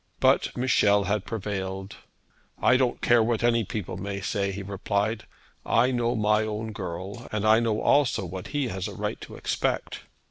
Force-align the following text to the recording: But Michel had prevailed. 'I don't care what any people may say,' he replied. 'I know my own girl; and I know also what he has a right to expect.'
But 0.19 0.57
Michel 0.57 1.03
had 1.03 1.25
prevailed. 1.27 1.97
'I 2.59 2.75
don't 2.77 3.01
care 3.03 3.21
what 3.21 3.43
any 3.43 3.63
people 3.63 3.97
may 3.97 4.19
say,' 4.19 4.51
he 4.51 4.63
replied. 4.63 5.25
'I 5.63 5.91
know 5.91 6.15
my 6.15 6.41
own 6.41 6.71
girl; 6.71 7.27
and 7.31 7.45
I 7.45 7.59
know 7.59 7.81
also 7.81 8.25
what 8.25 8.47
he 8.47 8.69
has 8.69 8.87
a 8.87 8.95
right 8.95 9.21
to 9.21 9.35
expect.' 9.35 9.99